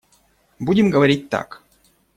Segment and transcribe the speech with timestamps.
[0.57, 1.61] Будем говорить так.